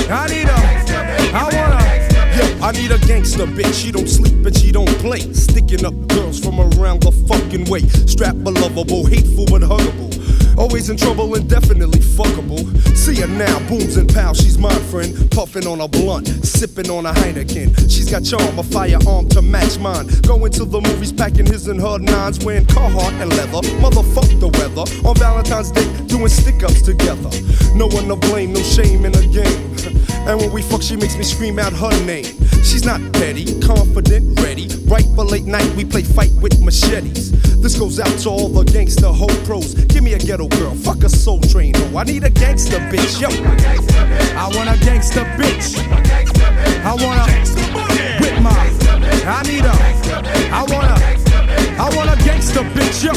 I 0.08 0.28
need 0.28 0.46
a. 0.46 0.58
I 1.34 1.42
want 1.42 1.74
a. 1.74 1.90
Yo, 2.38 2.64
I 2.64 2.70
need 2.70 2.92
a 2.92 2.98
gangster 3.08 3.46
bitch. 3.46 3.74
She 3.74 3.90
don't 3.90 4.08
sleep 4.08 4.46
and 4.46 4.56
she 4.56 4.70
don't 4.70 4.96
play. 4.98 5.20
Sticking 5.32 5.84
up 5.84 5.94
girls 6.06 6.38
from 6.38 6.60
around 6.60 7.02
the 7.02 7.10
fucking 7.26 7.68
way. 7.68 7.80
Strap 8.06 8.36
a 8.46 8.50
lovable, 8.50 9.06
hateful 9.06 9.46
but 9.46 9.62
huggable. 9.62 10.09
Always 10.56 10.90
in 10.90 10.96
trouble 10.96 11.34
and 11.34 11.48
definitely 11.48 12.00
fuckable. 12.00 12.60
See 12.96 13.20
her 13.20 13.26
now, 13.26 13.58
booms 13.68 13.96
and 13.96 14.12
pow, 14.12 14.32
she's 14.32 14.58
my 14.58 14.74
friend. 14.90 15.30
Puffing 15.30 15.66
on 15.66 15.80
a 15.80 15.88
blunt, 15.88 16.28
sipping 16.44 16.90
on 16.90 17.06
a 17.06 17.12
Heineken. 17.12 17.74
She's 17.90 18.10
got 18.10 18.24
charm, 18.24 18.58
a 18.58 18.62
firearm 18.62 19.28
to 19.30 19.42
match 19.42 19.78
mine. 19.78 20.06
Going 20.22 20.52
to 20.52 20.64
the 20.64 20.80
movies, 20.80 21.12
packing 21.12 21.46
his 21.46 21.68
and 21.68 21.80
her 21.80 21.98
nines, 21.98 22.44
wearing 22.44 22.66
Carhartt 22.66 23.12
and 23.20 23.30
leather. 23.30 23.66
Motherfuck 23.80 24.28
the 24.40 24.48
weather. 24.48 25.08
On 25.08 25.14
Valentine's 25.16 25.70
Day, 25.70 25.88
doing 26.06 26.28
stick 26.28 26.62
ups 26.62 26.82
together. 26.82 27.30
No 27.74 27.86
one 27.86 28.08
to 28.08 28.16
blame, 28.16 28.52
no 28.52 28.62
shame 28.62 29.04
in 29.04 29.12
the 29.12 29.26
game. 29.26 29.96
And 30.20 30.38
when 30.38 30.52
we 30.52 30.60
fuck, 30.60 30.82
she 30.82 30.96
makes 30.96 31.16
me 31.16 31.24
scream 31.24 31.58
out 31.58 31.72
her 31.72 32.04
name. 32.04 32.26
She's 32.62 32.84
not 32.84 33.00
petty, 33.14 33.58
confident, 33.60 34.38
ready. 34.40 34.68
Right 34.84 35.06
for 35.16 35.24
late 35.24 35.46
night, 35.46 35.68
we 35.74 35.84
play 35.84 36.02
fight 36.02 36.30
with 36.42 36.60
machetes. 36.60 37.32
This 37.60 37.78
goes 37.78 37.98
out 37.98 38.18
to 38.20 38.28
all 38.28 38.48
the 38.48 38.64
gangster 38.64 39.08
hoe 39.08 39.26
pros. 39.44 39.74
Give 39.74 40.04
me 40.04 40.12
a 40.12 40.18
ghetto 40.18 40.39
girl, 40.48 40.74
fuck 40.74 41.02
a 41.04 41.08
soul 41.08 41.40
train. 41.40 41.72
Oh, 41.76 41.98
I 41.98 42.04
need 42.04 42.24
a 42.24 42.30
gangster 42.30 42.78
bitch, 42.90 43.20
yo. 43.20 43.28
I 44.38 44.48
want 44.56 44.70
a 44.70 44.84
gangster 44.84 45.24
bitch. 45.36 45.76
I 46.84 46.94
want 46.94 47.18
a 47.20 47.26
with 48.20 48.40
my. 48.40 48.50
I 49.26 49.42
need 49.42 49.64
a. 49.64 49.74
I 50.52 50.62
want 50.70 50.86
a. 50.86 51.80
I 51.80 51.96
want 51.96 52.10
a 52.10 52.24
gangster 52.24 52.62
bitch, 52.74 53.04
yo. 53.04 53.12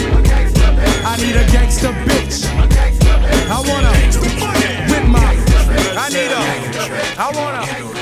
I 1.05 1.17
need 1.17 1.35
a 1.35 1.45
gangster 1.51 1.93
bitch. 2.07 2.45
I 3.49 3.59
want 3.69 3.85
a 3.85 3.93
with 4.91 5.07
my. 5.07 5.33
I 5.97 6.09
need 6.09 6.31
a. 6.31 7.21
I 7.21 7.31
want 7.35 7.89
a. 7.89 7.92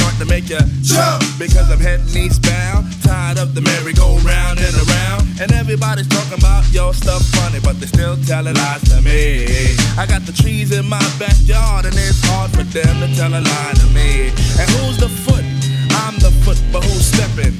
Joint 0.00 0.16
to 0.18 0.24
make 0.24 0.48
you 0.48 0.60
jump 0.80 1.20
because 1.38 1.70
I'm 1.70 1.78
heading 1.78 2.08
eastbound. 2.16 2.88
Tired 3.04 3.38
of 3.38 3.54
the 3.54 3.60
merry-go-round 3.60 4.58
and 4.58 4.76
around. 4.88 5.28
And 5.40 5.52
everybody's 5.52 6.08
talking 6.08 6.38
about 6.38 6.64
your 6.72 6.92
stuff 6.94 7.22
funny, 7.36 7.60
but 7.60 7.80
they 7.80 7.86
still 7.86 8.16
telling 8.24 8.54
lies 8.54 8.82
to 8.88 9.00
me. 9.00 9.44
I 10.00 10.06
got 10.06 10.24
the 10.24 10.32
trees 10.32 10.72
in 10.72 10.88
my 10.88 11.04
backyard, 11.18 11.84
and 11.84 11.94
it's 11.96 12.20
hard 12.24 12.50
for 12.50 12.64
them 12.64 12.94
to 13.00 13.08
tell 13.16 13.32
a 13.32 13.40
lie 13.40 13.74
to 13.76 13.86
me. 13.92 14.32
And 14.56 14.68
who's 14.80 14.96
the 14.96 15.08
foot? 15.08 15.44
I'm 16.04 16.16
the 16.18 16.32
foot, 16.44 16.60
but 16.72 16.84
who's 16.84 17.06
stepping? 17.06 17.52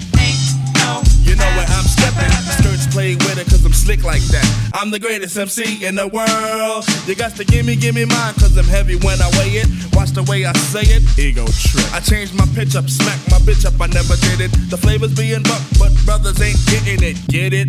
You 1.25 1.37
know 1.37 1.51
where 1.55 1.69
I'm 1.69 1.87
stepping. 1.87 2.31
Skirts 2.59 2.87
play 2.93 3.15
with 3.15 3.39
it 3.39 3.47
cause 3.47 3.65
I'm 3.65 3.73
slick 3.73 4.03
like 4.03 4.23
that. 4.35 4.71
I'm 4.75 4.91
the 4.91 4.99
greatest 4.99 5.39
MC 5.39 5.85
in 5.87 5.95
the 5.95 6.09
world. 6.09 6.85
You 7.07 7.15
got 7.15 7.37
to 7.37 7.45
give 7.45 7.65
me, 7.65 7.77
give 7.77 7.95
me 7.95 8.05
mine 8.05 8.35
cause 8.35 8.57
I'm 8.59 8.65
heavy 8.65 8.97
when 8.97 9.23
I 9.23 9.29
weigh 9.39 9.63
it. 9.63 9.69
Watch 10.11 10.27
the 10.27 10.31
way 10.33 10.45
I 10.45 10.53
say 10.75 10.83
it. 10.83 11.03
Ego 11.19 11.47
trip. 11.47 11.87
I 11.95 12.01
changed 12.01 12.35
my 12.35 12.47
pitch 12.55 12.75
up, 12.75 12.91
smack 12.91 13.21
my 13.31 13.39
bitch 13.47 13.65
up, 13.65 13.79
I 13.81 13.87
never 13.87 14.17
did 14.17 14.41
it. 14.41 14.51
The 14.71 14.77
flavors 14.77 15.15
being 15.15 15.43
bucked, 15.43 15.79
but 15.79 15.93
brothers 16.05 16.41
ain't 16.43 16.59
getting 16.67 17.03
it. 17.03 17.15
Get 17.29 17.55
it? 17.55 17.69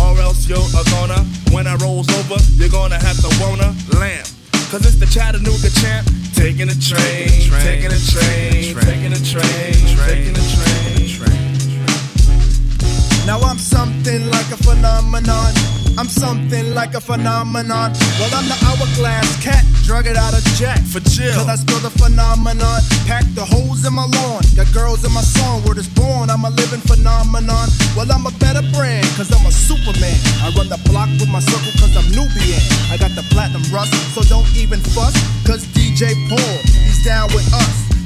Or 0.00 0.16
else 0.16 0.48
you're 0.48 0.56
a 0.56 0.84
gonna. 0.96 1.20
When 1.52 1.66
I 1.66 1.76
rolls 1.84 2.08
over, 2.08 2.40
you're 2.56 2.72
gonna 2.72 2.96
have 2.96 3.20
to 3.20 3.28
wanna 3.36 3.76
lamp. 4.00 4.24
Cause 4.72 4.86
it's 4.88 4.96
the 4.96 5.04
Chattanooga 5.12 5.68
champ. 5.84 6.08
Taking 6.32 6.72
a 6.72 6.78
train, 6.80 7.28
taking 7.52 7.92
a 7.92 8.00
train, 8.00 8.72
taking 8.80 9.12
a 9.12 9.20
train, 9.20 9.92
training 9.92 10.32
a 10.32 10.32
train, 10.32 10.32
taking 10.32 10.36
a 10.40 10.44
train. 10.56 11.36
Now 13.26 13.40
I'm 13.44 13.58
something 13.58 14.30
like 14.30 14.48
a 14.52 14.56
phenomenon. 14.56 15.73
I'm 15.96 16.08
something 16.08 16.74
like 16.74 16.94
a 16.94 17.00
phenomenon. 17.00 17.94
Well, 18.18 18.32
I'm 18.34 18.50
the 18.50 18.58
hourglass 18.66 19.38
cat, 19.38 19.62
drug 19.84 20.06
it 20.06 20.16
out 20.16 20.34
of 20.34 20.42
jack. 20.58 20.82
For 20.90 20.98
chill. 20.98 21.30
Cause 21.38 21.46
I 21.46 21.54
spill 21.54 21.78
the 21.78 21.90
phenomenon. 21.90 22.82
Pack 23.06 23.22
the 23.38 23.44
holes 23.44 23.86
in 23.86 23.94
my 23.94 24.02
lawn. 24.02 24.42
Got 24.58 24.74
girls 24.74 25.04
in 25.06 25.12
my 25.12 25.22
song. 25.22 25.62
Word 25.62 25.78
is 25.78 25.86
born. 25.86 26.30
I'm 26.30 26.44
a 26.44 26.50
living 26.50 26.82
phenomenon. 26.82 27.70
Well, 27.94 28.10
I'm 28.10 28.26
a 28.26 28.34
better 28.42 28.62
brand. 28.74 29.06
Cause 29.14 29.30
I'm 29.30 29.46
a 29.46 29.52
superman. 29.54 30.18
I 30.42 30.50
run 30.58 30.66
the 30.66 30.82
block 30.90 31.08
with 31.22 31.30
my 31.30 31.38
circle 31.38 31.70
cause 31.78 31.94
I'm 31.94 32.10
Nubian. 32.10 32.62
I 32.90 32.98
got 32.98 33.14
the 33.14 33.22
platinum 33.30 33.62
rust. 33.70 33.94
So 34.14 34.22
don't 34.26 34.50
even 34.58 34.80
fuss. 34.80 35.14
Cause 35.46 35.62
DJ 35.78 36.10
Paul, 36.26 36.58
he's 36.74 37.03
down 37.03 37.03
with 37.03 37.03
us. 37.03 37.03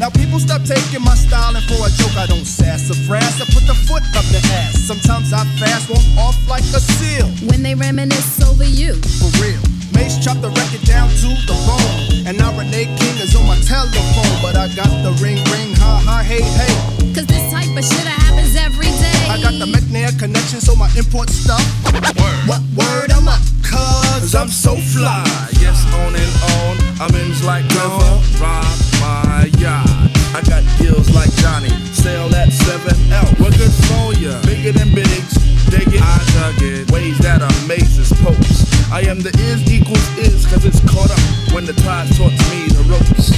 Now 0.09 0.25
people 0.25 0.40
stop 0.40 0.64
taking 0.64 1.05
my 1.05 1.12
styling 1.12 1.61
for 1.68 1.85
a 1.85 1.90
joke. 2.01 2.16
I 2.16 2.25
don't 2.25 2.47
sass 2.47 2.88
or 2.88 2.97
brass. 3.07 3.42
I 3.42 3.44
put 3.53 3.68
the 3.68 3.77
foot 3.85 4.01
up 4.16 4.25
the 4.33 4.40
ass. 4.57 4.81
Sometimes 4.88 5.35
I 5.35 5.44
fast, 5.61 5.90
walk 5.90 6.01
off 6.16 6.49
like 6.49 6.64
a 6.73 6.81
seal. 6.81 7.29
When 7.53 7.62
they 7.62 7.75
reminisce 7.75 8.40
over 8.40 8.64
you. 8.64 8.94
For 9.21 9.29
real. 9.37 9.61
Mace 9.92 10.16
chop 10.25 10.40
the 10.40 10.49
record 10.49 10.81
down 10.88 11.11
to 11.11 11.29
the 11.44 11.53
bone. 11.68 12.25
And 12.25 12.38
now 12.38 12.57
Renee 12.57 12.88
King 12.97 13.16
is 13.21 13.37
on 13.37 13.44
my 13.44 13.61
telephone. 13.68 14.33
But 14.40 14.57
I 14.57 14.73
got 14.73 14.88
the 15.05 15.12
ring 15.21 15.44
ring, 15.53 15.77
ha 15.77 16.01
ha, 16.01 16.23
hey 16.25 16.40
hey. 16.40 16.73
Cause 17.12 17.27
this 17.27 17.44
type 17.53 17.68
of 17.68 17.85
shit 17.85 18.09
happens 18.09 18.57
every 18.57 18.88
day. 18.88 18.98
I 19.29 19.41
got 19.43 19.53
the 19.61 19.67
McNair 19.67 20.17
connection, 20.19 20.61
so 20.61 20.75
my 20.75 20.91
import 20.97 21.29
stuff. 21.31 21.62
Word. 21.93 22.49
What 22.49 22.62
word 22.75 23.12
I'm 23.12 23.29
up? 23.29 23.41
Cause 23.62 24.35
I'm 24.35 24.49
so 24.49 24.77
fly, 24.77 25.25
yes, 25.61 25.85
on 25.95 26.17
and 26.17 26.35
on. 26.57 26.75
I'm 27.01 27.14
in 27.14 27.31
like 27.45 27.64
river, 27.77 28.21
rock 28.41 28.64
my 29.01 29.51
yacht. 29.59 29.87
I 30.35 30.41
got 30.49 30.64
deals 30.79 31.11
like 31.14 31.31
Johnny, 31.37 31.69
sell 31.93 32.29
that 32.31 32.49
7L. 32.49 33.41
We're 33.41 33.51
good 33.51 33.73
for 33.87 34.14
ya, 34.19 34.41
bigger 34.43 34.73
than 34.73 34.95
bigs. 34.95 35.48
Dig 35.71 35.93
it, 35.93 36.03
I 36.03 36.19
dug 36.33 36.63
it. 36.63 36.91
Ways 36.91 37.19
that 37.19 37.43
amazes 37.43 38.13
popes. 38.25 38.65
I 38.91 39.03
am 39.03 39.21
the 39.21 39.31
is 39.53 39.61
equals 39.71 40.01
is, 40.19 40.47
cause 40.47 40.65
it's 40.65 40.81
caught 40.89 41.11
up 41.11 41.21
when 41.53 41.67
the 41.67 41.75
tide 41.85 42.09
taught 42.17 42.33
me 42.49 42.73
the 42.73 42.85
ropes. 42.89 43.37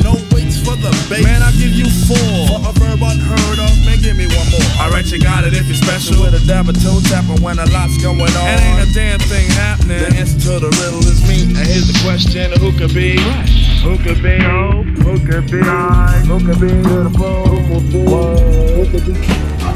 No 0.00 0.16
weights 0.32 0.56
for 0.62 0.76
the 0.78 0.88
base. 1.10 1.24
Man, 1.24 1.42
I 1.42 1.52
give 1.52 1.76
you 1.76 1.84
four. 2.08 2.16
For 2.48 2.70
a 2.70 2.72
verb 2.80 3.02
unheard 3.02 3.58
of, 3.60 3.72
man, 3.84 4.00
give 4.00 4.16
me 4.16 4.24
one 4.24 4.48
more. 4.48 4.64
Alright, 4.80 5.10
you 5.12 5.20
got 5.20 5.44
it 5.44 5.52
if 5.52 5.66
you're 5.68 5.76
special. 5.76 6.22
With 6.22 6.32
a 6.32 6.42
dab 6.46 6.68
of 6.68 6.80
toe 6.80 7.00
tapping 7.12 7.42
when 7.42 7.58
a 7.58 7.66
lot's 7.74 8.00
going 8.00 8.20
on. 8.24 8.46
It 8.48 8.60
ain't 8.64 8.88
a 8.88 8.92
damn 8.94 9.20
thing 9.28 9.50
happening. 9.52 10.00
The 10.00 10.16
answer 10.16 10.38
to 10.48 10.52
the 10.64 10.70
riddle 10.80 11.04
is 11.04 11.20
me. 11.28 11.44
And 11.58 11.66
here's 11.66 11.92
the 11.92 11.98
question 12.00 12.56
who 12.56 12.72
could 12.72 12.94
be? 12.94 13.20
Who 13.84 14.00
could 14.00 14.22
be? 14.24 14.40
Who 15.04 15.18
could 15.28 15.44
be? 15.50 15.60
Who 15.60 16.38
could 16.40 16.60
be 16.60 16.72
beautiful? 16.72 17.52
Who 17.52 17.60
could 17.68 17.86
be? 17.92 18.00
Who 18.00 18.84
could 18.88 19.04
be? 19.12 19.75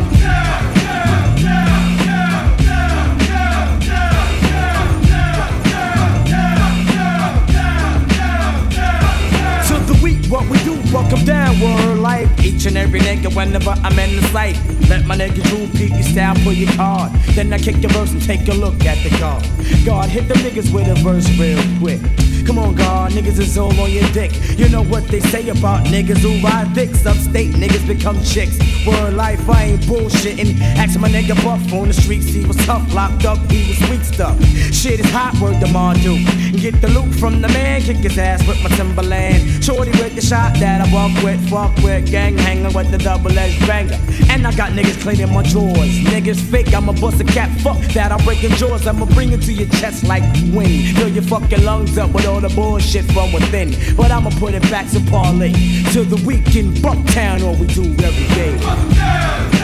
Walk 10.93 11.13
'em 11.13 11.25
downward 11.25 11.99
like 12.01 12.29
Each 12.45 12.67
and 12.67 12.77
every 12.77 13.01
nigga 13.01 13.35
whenever 13.35 13.71
I'm 13.85 13.99
in 13.99 14.17
the 14.17 14.27
sight. 14.33 14.80
Let 14.91 15.07
my 15.07 15.17
nigga 15.17 15.41
Drew 15.45 15.69
peek 15.69 15.93
your 15.93 16.03
style, 16.03 16.35
pull 16.43 16.53
your 16.53 16.73
card. 16.73 17.13
Then 17.37 17.53
I 17.53 17.59
kick 17.59 17.81
your 17.81 17.93
verse 17.93 18.11
and 18.11 18.21
take 18.21 18.49
a 18.49 18.55
look 18.55 18.85
at 18.85 18.99
the 19.05 19.11
card. 19.21 19.47
God 19.87 20.09
hit 20.09 20.27
the 20.27 20.35
niggas 20.35 20.75
with 20.75 20.89
a 20.89 20.97
verse 20.97 21.31
real 21.39 21.63
quick. 21.79 22.01
Come 22.45 22.59
on, 22.59 22.75
God, 22.75 23.13
niggas 23.13 23.39
is 23.39 23.57
all 23.57 23.79
on 23.81 23.93
your 23.93 24.09
dick. 24.11 24.33
You 24.59 24.69
know 24.69 24.83
what 24.83 25.07
they 25.07 25.21
say 25.21 25.49
about 25.49 25.87
niggas 25.87 26.19
who 26.19 26.45
ride 26.45 26.75
dicks. 26.75 27.07
Upstate 27.07 27.55
niggas 27.55 27.87
become 27.87 28.21
chicks. 28.25 28.59
Word 28.85 29.15
life, 29.15 29.49
I 29.49 29.65
ain't 29.67 29.83
bullshitting. 29.83 30.61
Ask 30.61 30.99
my 30.99 31.09
nigga 31.09 31.37
Buff 31.45 31.73
on 31.73 31.89
the 31.89 31.95
streets, 31.95 32.27
he 32.27 32.45
was 32.45 32.57
tough, 32.67 32.93
locked 32.93 33.25
up, 33.25 33.39
he 33.51 33.69
was 33.69 33.79
sweet 33.87 34.03
stuff. 34.03 34.37
Shit 34.73 34.99
is 34.99 35.11
hot, 35.11 35.39
word 35.41 35.61
to 35.61 36.01
do. 36.03 36.19
Get 36.59 36.81
the 36.81 36.89
loot 36.89 37.15
from 37.15 37.41
the 37.41 37.49
man, 37.49 37.83
kick 37.83 37.99
his 37.99 38.19
ass 38.19 38.45
with 38.49 38.61
my 38.63 38.71
Timberland. 38.71 39.63
Shorty 39.63 39.93
with 39.93 40.17
the 40.17 40.23
shot 40.23 40.55
that 40.59 40.81
I 40.81 40.93
walk 40.93 41.13
with, 41.23 41.41
fuck 41.49 41.77
with, 41.85 42.11
gang 42.11 42.37
hanging 42.37 42.73
with 42.75 42.91
the 42.91 42.99
double 42.99 43.39
edged 43.39 43.65
banger. 43.67 43.99
And 44.29 44.47
I 44.47 44.53
got 44.57 44.73
niggas 44.81 45.01
cleaning 45.03 45.33
my 45.33 45.43
drawers. 45.43 45.99
Niggas 46.11 46.41
fake, 46.41 46.73
I'ma 46.73 46.93
bust 46.93 47.21
a 47.21 47.25
cap, 47.25 47.51
fuck 47.61 47.79
that, 47.93 48.13
I'm 48.13 48.25
breaking 48.25 48.51
jaws. 48.53 48.87
I'ma 48.87 49.07
bring 49.07 49.33
it 49.33 49.43
to 49.43 49.53
your 49.53 49.69
chest 49.69 50.05
like 50.05 50.23
wind. 50.53 50.97
Fill 50.97 51.09
your 51.09 51.23
fucking 51.25 51.65
lungs 51.65 51.99
up 51.99 52.13
with 52.13 52.27
all 52.27 52.41
the 52.41 52.49
bullshit 52.51 53.05
from 53.13 53.33
within. 53.33 53.75
But 53.97 54.11
I'ma 54.11 54.31
put 54.39 54.55
it 54.55 54.63
back 54.71 54.91
to 54.93 55.01
parlay. 55.11 55.53
To 55.93 56.05
the 56.05 56.23
weekend, 56.27 56.77
Bucktown, 56.77 57.43
all 57.43 57.57
we 57.57 57.67
do 57.67 57.83
every 58.05 58.35
day. 58.35 58.57
Niggas 58.59 59.60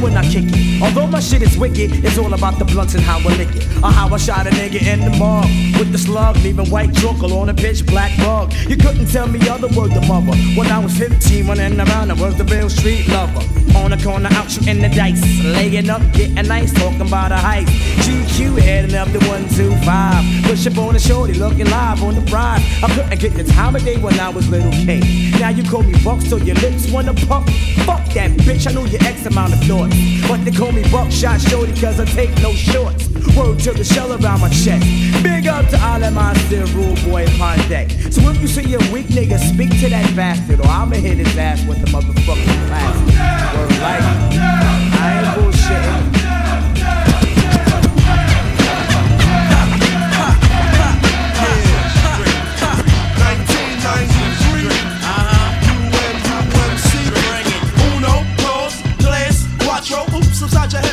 when 0.00 0.16
I 0.16 0.22
kick 0.24 0.44
it. 0.46 0.82
Although 0.82 1.06
my 1.06 1.20
shit 1.20 1.42
is 1.42 1.56
wicked, 1.56 2.04
it's 2.04 2.18
all 2.18 2.32
about 2.32 2.58
the 2.58 2.64
blunts 2.64 2.94
and 2.94 3.02
how 3.02 3.18
I 3.18 3.36
lick 3.36 3.54
it. 3.54 3.66
Or 3.82 3.90
how 3.90 4.08
I 4.12 4.16
shot 4.16 4.46
a 4.46 4.50
nigga 4.50 4.82
in 4.82 5.00
the 5.00 5.16
mug 5.18 5.46
with 5.78 5.92
the 5.92 5.98
slug, 5.98 6.36
leaving 6.38 6.68
white 6.70 6.94
chocolate 6.94 7.32
on 7.32 7.48
a 7.48 7.54
pitch 7.54 7.86
black 7.86 8.16
rug. 8.18 8.52
You 8.68 8.76
couldn't 8.76 9.06
tell 9.06 9.26
me 9.26 9.38
other 9.48 9.68
word 9.68 9.92
the 9.92 10.00
mother. 10.02 10.36
When 10.56 10.68
I 10.68 10.78
was 10.78 10.96
15, 10.96 11.46
running 11.46 11.80
around, 11.80 12.10
I 12.10 12.14
was 12.14 12.36
the 12.36 12.44
real 12.44 12.70
street 12.70 13.08
lover. 13.08 13.59
On 13.76 13.90
the 13.90 13.96
corner, 14.02 14.28
out 14.32 14.50
shooting 14.50 14.82
the 14.82 14.88
dice. 14.88 15.22
Laying 15.44 15.90
up, 15.90 16.02
getting 16.12 16.34
nice, 16.34 16.72
talking 16.72 17.02
about 17.02 17.32
a 17.32 17.36
height. 17.36 17.66
GQ 18.04 18.60
heading 18.60 18.94
up 18.94 19.08
the 19.08 19.18
125. 19.20 20.44
Push 20.44 20.66
up 20.66 20.78
on 20.78 20.94
the 20.94 20.98
shorty, 20.98 21.34
looking 21.34 21.68
live 21.70 22.02
on 22.02 22.14
the 22.14 22.20
ride. 22.32 22.60
I 22.82 22.88
couldn't 22.94 23.18
get 23.18 23.34
the 23.34 23.44
time 23.44 23.76
of 23.76 23.84
day 23.84 23.96
when 23.96 24.18
I 24.18 24.28
was 24.28 24.48
little 24.48 24.70
K. 24.70 25.00
Now 25.38 25.50
you 25.50 25.62
call 25.62 25.82
me 25.82 25.94
Buck, 26.02 26.20
so 26.22 26.36
your 26.36 26.56
lips 26.56 26.90
wanna 26.90 27.14
pump. 27.14 27.48
Fuck 27.86 28.04
that 28.14 28.30
bitch, 28.46 28.66
I 28.68 28.72
know 28.72 28.84
your 28.84 29.02
X 29.04 29.26
amount 29.26 29.54
of 29.54 29.60
thoughts. 29.60 29.96
But 30.28 30.44
they 30.44 30.50
call 30.50 30.72
me 30.72 30.82
Buckshot 30.90 31.40
Shorty, 31.40 31.72
cause 31.80 32.00
I 32.00 32.04
take 32.04 32.30
no 32.42 32.52
shorts. 32.52 33.08
Word 33.36 33.60
to 33.60 33.72
the 33.72 33.84
shell 33.84 34.12
around 34.12 34.40
my 34.40 34.48
chest. 34.48 34.84
Big 35.22 35.46
up 35.46 35.68
to 35.68 35.78
all 35.80 36.02
of 36.02 36.12
my 36.12 36.34
still 36.46 36.66
rule 36.68 36.96
boy 37.08 37.26
Pondeck. 37.38 37.90
So 38.12 38.20
if 38.30 38.40
you 38.40 38.48
see 38.48 38.74
a 38.74 38.78
weak 38.92 39.06
nigga, 39.06 39.38
speak 39.38 39.70
to 39.80 39.88
that 39.90 40.14
bastard, 40.16 40.60
or 40.60 40.66
I'ma 40.66 40.96
hit 40.96 41.18
his 41.18 41.36
ass 41.36 41.64
with 41.66 41.80
the 41.80 41.86
motherfucking 41.86 42.66
plastic. 42.68 43.59
I 43.60 45.16
ain't 45.16 45.28
bullshitting. 45.36 46.10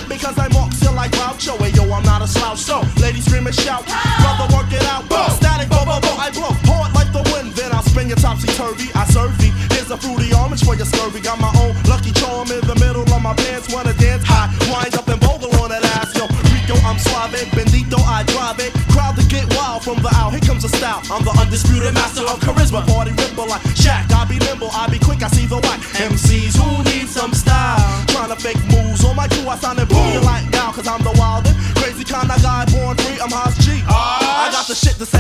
Because 0.10 0.38
I 0.40 0.48
like 0.98 1.14
yo, 1.76 1.84
I'm 1.94 2.04
not 2.04 2.22
a 2.22 2.28
slouch. 2.28 2.60
So, 2.60 2.82
ladies 3.00 3.26
scream 3.26 3.46
and 3.46 3.56
shout. 3.56 3.86
Brother, 3.86 4.48
work 4.56 4.72
it 4.74 4.84
out. 4.90 5.06
Static, 5.32 5.70
bo, 5.70 5.86
bo, 5.86 6.00
bo. 6.02 6.12
I 6.18 6.32
blow 6.32 6.52
hard 6.66 6.94
like 6.94 7.12
the 7.14 7.24
wind. 7.32 7.54
Then 7.54 7.72
I'll 7.72 7.84
spin 7.84 8.08
your 8.08 8.18
topsy 8.18 8.48
turvy. 8.58 8.90
I 8.96 9.06
serve 9.06 9.38
thee. 9.38 9.54
Here's 9.72 9.92
a 9.92 9.98
fruity 9.98 10.34
orange 10.34 10.64
for 10.64 10.76
your 10.76 10.86
scurvy. 10.86 11.22
Got 11.22 11.40
my 11.40 11.52
own 11.62 11.74
from 19.88 20.04
the 20.04 20.12
out. 20.20 20.36
Here 20.36 20.44
comes 20.44 20.68
a 20.68 20.70
style. 20.76 21.00
I'm 21.08 21.24
the 21.24 21.32
undisputed 21.40 21.94
master 21.94 22.28
of 22.28 22.44
charisma. 22.44 22.84
Party 22.92 23.12
ripple 23.16 23.48
like 23.48 23.64
Shaq. 23.80 24.12
I 24.12 24.28
be 24.28 24.38
nimble, 24.44 24.68
I 24.76 24.92
be 24.92 25.00
quick, 25.00 25.24
I 25.24 25.30
see 25.32 25.48
the 25.48 25.64
whack. 25.64 25.80
MCs 25.96 26.60
who 26.60 26.84
need 26.92 27.08
some 27.08 27.32
style. 27.32 27.80
Trying 28.12 28.32
to 28.36 28.36
fake 28.36 28.60
moves 28.68 29.06
on 29.08 29.16
my 29.16 29.28
crew. 29.32 29.48
I 29.48 29.56
sound 29.56 29.80
and 29.80 29.88
boom 29.88 30.24
like 30.28 30.52
now, 30.52 30.76
cause 30.76 30.88
I'm 30.88 31.02
the 31.08 31.16
wildest. 31.16 31.56
Crazy 31.80 32.04
kind 32.04 32.28
of 32.28 32.44
guy 32.44 32.68
born 32.68 32.98
free. 32.98 33.16
I'm 33.24 33.32
Haas 33.32 33.56
G. 33.64 33.80
I 33.88 34.52
got 34.52 34.68
the 34.68 34.76
shit 34.76 35.00
to 35.00 35.06
set 35.06 35.17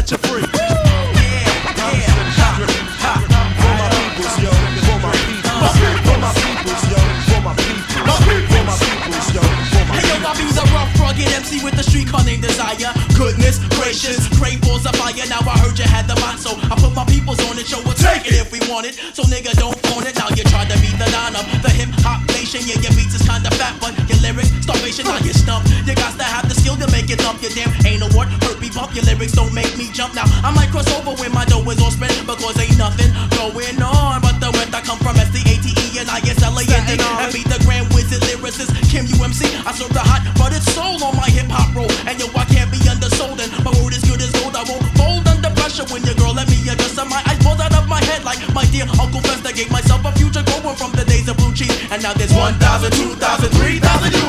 Gracious, 13.97 14.29
great 14.37 14.61
balls 14.61 14.85
of 14.85 14.93
fire. 14.93 15.25
Now 15.25 15.41
I 15.41 15.57
heard 15.57 15.73
you 15.73 15.89
had 15.89 16.05
the 16.05 16.13
mind, 16.21 16.37
so 16.37 16.53
I 16.69 16.77
put 16.77 16.93
my 16.93 17.01
peoples 17.09 17.41
on 17.49 17.57
it. 17.57 17.65
Show 17.65 17.81
we'll 17.81 17.97
take 17.97 18.29
it 18.29 18.37
if 18.37 18.53
we 18.53 18.61
want 18.69 18.85
it. 18.85 18.93
So 18.93 19.25
nigga, 19.25 19.57
don't 19.57 19.73
phone 19.89 20.05
it. 20.05 20.13
Now 20.13 20.29
you 20.37 20.45
try 20.45 20.69
to 20.69 20.77
be 20.85 20.93
the 21.01 21.09
nine 21.09 21.33
of 21.33 21.41
the 21.65 21.73
hip 21.73 21.89
hop 22.05 22.21
nation. 22.29 22.61
Yeah, 22.69 22.77
your 22.77 22.93
beats 22.93 23.17
is 23.17 23.25
kinda 23.25 23.49
fat, 23.57 23.73
but 23.81 23.97
your 24.05 24.21
lyrics 24.21 24.53
starvation. 24.61 25.09
Now 25.09 25.17
you 25.25 25.33
stump. 25.33 25.65
You 25.81 25.97
got 25.97 26.13
to 26.13 26.29
have 26.29 26.45
the 26.45 26.53
skill 26.53 26.77
to 26.77 26.85
make 26.93 27.09
it 27.09 27.25
up. 27.25 27.41
Your 27.41 27.49
damn 27.57 27.73
ain't 27.89 28.05
no 28.05 28.07
word. 28.13 28.29
Hurt 28.45 28.61
me 28.61 28.69
bump. 28.69 28.93
Your 28.93 29.01
lyrics 29.09 29.33
don't 29.33 29.49
make 29.49 29.73
me 29.81 29.89
jump. 29.89 30.13
Now 30.13 30.29
I 30.45 30.53
might 30.53 30.69
cross 30.69 30.85
over 30.93 31.17
when 31.17 31.33
my 31.33 31.49
dough 31.49 31.65
is 31.65 31.81
all 31.81 31.89
spread 31.89 32.13
because 32.21 32.53
ain't 32.61 32.77
nothing 32.77 33.09
going 33.33 33.81
on. 33.81 34.21
But 34.21 34.37
the 34.37 34.53
went 34.53 34.77
I 34.77 34.85
come 34.85 35.01
from 35.01 35.17
S 35.17 35.33
D 35.33 35.41
A 35.41 35.57
T 35.57 35.73
E 35.73 35.97
and 35.97 36.05
I 36.05 36.21
S 36.21 36.37
L 36.45 36.53
A 36.53 36.61
N 36.61 36.85
D 36.85 37.01
and 37.01 37.33
be 37.33 37.41
the 37.49 37.57
grand 37.65 37.89
wizard 37.97 38.21
lyricist 38.29 38.69
Kim 38.93 39.09
UMC. 39.09 39.49
I 39.65 39.73
serve 39.73 39.89
the 39.89 40.05
hot, 40.05 40.21
but 40.37 40.53
it's 40.53 40.69
soul 40.69 41.01
on 41.01 41.17
my 41.17 41.25
And 51.97 52.03
now 52.03 52.13
there's 52.13 52.31
1,000, 52.31 52.91
2,000, 52.91 53.49
3,000 53.49 54.26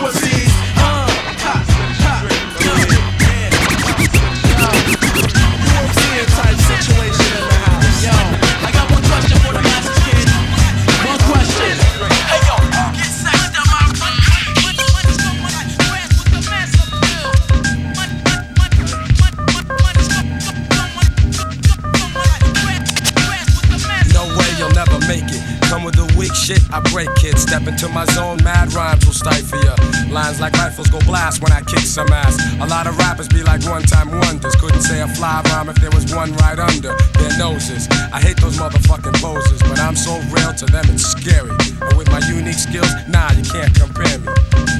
Rifles 30.78 31.02
go 31.02 31.10
blast 31.10 31.42
when 31.42 31.50
I 31.50 31.60
kick 31.62 31.82
some 31.82 32.06
ass. 32.12 32.38
A 32.62 32.66
lot 32.66 32.86
of 32.86 32.96
rappers 32.98 33.26
be 33.26 33.42
like 33.42 33.66
one 33.66 33.82
time 33.82 34.10
wonders. 34.10 34.54
Couldn't 34.54 34.82
say 34.82 35.00
a 35.00 35.08
fly 35.08 35.42
rhyme 35.50 35.68
if 35.68 35.74
there 35.82 35.90
was 35.90 36.06
one 36.14 36.32
right 36.36 36.56
under 36.56 36.94
their 37.18 37.36
noses. 37.36 37.88
I 38.14 38.20
hate 38.20 38.36
those 38.36 38.58
motherfucking 38.58 39.18
poses, 39.20 39.58
but 39.62 39.80
I'm 39.80 39.96
so 39.96 40.14
real 40.30 40.54
to 40.54 40.66
them 40.66 40.86
it's 40.86 41.02
scary. 41.02 41.50
And 41.82 41.98
with 41.98 42.06
my 42.14 42.22
unique 42.30 42.62
skills, 42.62 42.86
nah, 43.08 43.32
you 43.32 43.42
can't 43.42 43.74
compare 43.74 44.22
me. 44.22 44.30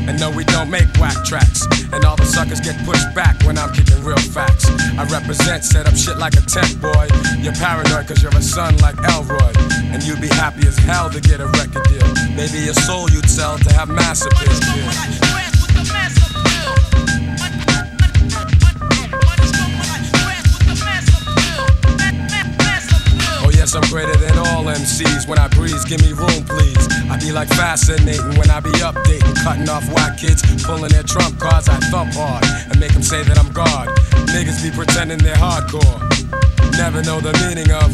And 0.06 0.20
no, 0.20 0.30
we 0.30 0.44
don't 0.44 0.70
make 0.70 0.87
whack 1.02 1.18
tracks. 1.24 1.66
And 1.90 2.04
all 2.04 2.14
the 2.14 2.26
suckers 2.26 2.61
get 2.61 2.78
pushed 2.87 3.12
back 3.12 3.34
when 3.42 3.58
I'm 3.58 3.74
kicking 3.74 3.98
real 4.04 4.22
facts. 4.30 4.70
I 4.94 5.02
represent, 5.11 5.64
set 5.64 5.88
up 5.88 5.96
shit 5.96 6.16
like 6.16 6.34
a 6.34 6.46
tech 6.46 6.70
boy. 6.78 7.11
You're 7.42 7.58
paranoid 7.58 8.06
cause 8.06 8.22
you're 8.22 8.38
a 8.38 8.42
son 8.42 8.78
like 8.78 8.94
Elroy. 9.02 9.50
And 9.90 10.00
you'd 10.04 10.20
be 10.20 10.30
happy 10.30 10.62
as 10.62 10.78
hell 10.78 11.11
to 11.11 11.20
get 11.20 11.40
a 11.40 11.48
record 11.58 11.82
deal. 11.90 12.06
Maybe 12.38 12.62
your 12.62 12.78
soul 12.87 13.11
you'd 13.11 13.28
sell 13.28 13.58
to 13.58 13.72
have 13.74 13.88
mass 13.88 14.22
appeal. 14.22 15.58
I'm 23.74 23.83
greater 23.90 24.16
than 24.16 24.38
all 24.38 24.64
MCs. 24.64 25.28
When 25.28 25.38
I 25.38 25.48
breeze, 25.48 25.85
give 25.85 26.00
me 26.00 26.12
room, 26.12 26.44
please. 26.44 26.88
I 27.11 27.18
be 27.20 27.33
like 27.33 27.48
fascinating 27.48 28.38
when 28.38 28.48
I 28.50 28.61
be 28.61 28.70
updating, 28.81 29.35
cutting 29.44 29.68
off 29.68 29.85
whack 29.92 30.16
kids, 30.16 30.40
pulling 30.64 30.90
their 30.90 31.02
trump 31.02 31.38
cards. 31.38 31.68
I 31.68 31.76
thump 31.90 32.14
hard 32.14 32.44
and 32.70 32.81
make 32.81 32.92
them 32.92 33.02
say 33.02 33.22
that 33.24 33.38
I'm 33.38 33.52
God. 33.52 33.88
Niggas 34.33 34.62
be 34.62 34.70
pretending 34.70 35.18
they're 35.18 35.37
hardcore, 35.37 36.00
never 36.78 37.02
know 37.02 37.20
the 37.20 37.33
meaning 37.44 37.70
of. 37.72 37.92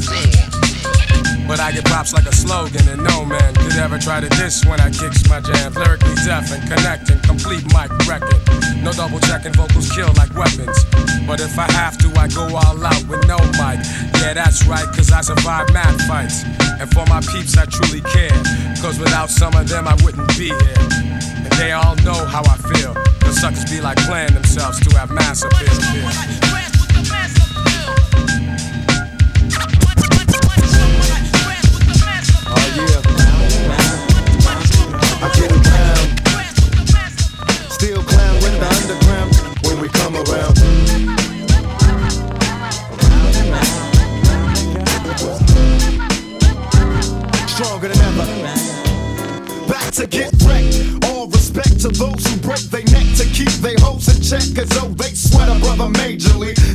But 1.46 1.60
I 1.60 1.72
get 1.72 1.84
props 1.84 2.14
like 2.14 2.26
a 2.26 2.34
slogan, 2.34 2.88
and 2.88 3.02
no 3.02 3.24
man 3.24 3.54
could 3.54 3.76
ever 3.76 3.98
try 3.98 4.20
to 4.20 4.28
diss 4.40 4.64
when 4.64 4.80
I 4.80 4.90
kicks 4.90 5.28
my 5.28 5.40
jams. 5.40 5.76
Lyrically 5.76 6.14
deaf 6.24 6.50
and 6.52 6.62
connecting, 6.70 7.18
complete 7.20 7.64
mic 7.74 7.90
record. 8.06 8.40
No 8.82 8.92
double 8.92 9.20
checking, 9.20 9.52
vocals 9.52 9.90
kill 9.92 10.12
like 10.16 10.32
weapons. 10.34 10.84
But 11.26 11.40
if 11.40 11.58
I 11.58 11.70
have 11.72 11.98
to, 11.98 12.08
I 12.18 12.28
go 12.28 12.46
all 12.48 12.78
out 12.84 13.04
with 13.08 13.26
no 13.26 13.36
mic. 13.60 13.82
Yeah, 14.20 14.34
that's 14.34 14.66
right, 14.66 14.86
cause 14.94 15.10
I 15.12 15.20
survive 15.20 15.72
mad 15.72 16.00
fights. 16.08 16.44
And 16.80 16.90
for 16.92 17.04
my 17.06 17.20
peeps, 17.20 17.56
I 17.56 17.66
truly 17.66 18.00
care. 18.00 18.34
Cause 18.80 18.98
without 18.98 19.30
some 19.30 19.54
of 19.54 19.68
them, 19.68 19.86
I 19.86 19.94
wouldn't 20.04 20.28
be 20.36 20.48
here. 20.48 20.74
And 21.44 21.52
they 21.58 21.72
all 21.72 21.96
know 21.96 22.24
how 22.24 22.42
I 22.44 22.56
feel. 22.74 22.94
Cause 23.20 23.40
suckers 23.40 23.64
be 23.70 23.80
like 23.80 23.98
playing 23.98 24.34
themselves 24.34 24.80
to 24.80 24.98
have 24.98 25.10
mass 25.10 25.42
appeal. 25.42 26.63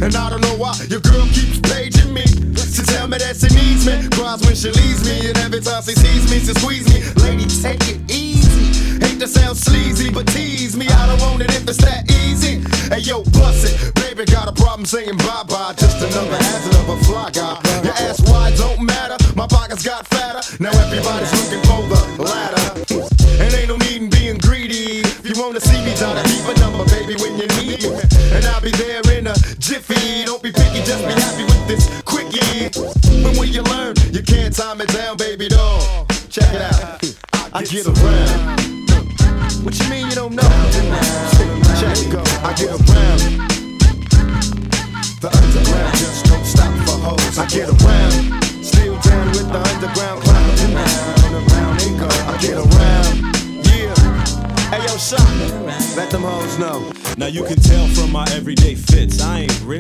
And 0.02 0.16
I 0.16 0.30
don't 0.30 0.42
know 0.42 0.56
why 0.56 0.74
your 0.88 1.02
girl 1.02 1.28
keeps 1.28 1.60
paging 1.60 2.14
me. 2.14 2.24
To 2.24 2.86
tell 2.86 3.08
me 3.08 3.18
that 3.18 3.36
she 3.36 3.52
needs 3.52 3.84
me. 3.86 4.08
Cries 4.16 4.40
when 4.48 4.56
she 4.56 4.72
leaves 4.72 5.04
me. 5.04 5.28
And 5.28 5.38
every 5.40 5.60
time 5.60 5.84
she 5.84 5.92
sees 5.92 6.32
me, 6.32 6.40
she 6.40 6.54
squeeze 6.56 6.88
me. 6.88 7.04
Lady, 7.20 7.44
take 7.60 7.84
it 7.84 8.00
easy. 8.10 8.96
Hate 9.04 9.20
to 9.20 9.28
sound 9.28 9.58
sleazy, 9.58 10.10
but 10.10 10.28
tease 10.28 10.78
me. 10.78 10.88
I 10.88 11.08
don't 11.08 11.20
want 11.20 11.42
it 11.42 11.52
if 11.52 11.68
it's 11.68 11.84
that 11.84 12.10
easy. 12.24 12.64
Hey 12.88 13.04
yo, 13.04 13.24
bust 13.36 13.68
it. 13.68 13.94
Baby, 13.96 14.24
got 14.32 14.48
a 14.48 14.54
problem 14.54 14.86
saying 14.86 15.18
bye 15.18 15.44
bye. 15.48 15.74
Just 15.76 16.00
another 16.00 16.38
hazard 16.38 16.76
of 16.80 16.90
a 16.90 16.98
fly 17.04 17.30
guy. 17.32 17.60
Your 17.84 17.94
ass 18.08 18.19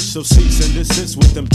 so 0.09 0.23
cease 0.23 0.65
and 0.65 0.73
desist 0.73 1.17
with 1.17 1.35
them 1.35 1.45